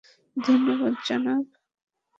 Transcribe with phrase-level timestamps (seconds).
[0.37, 1.43] ধন্যবাদ, জনাব।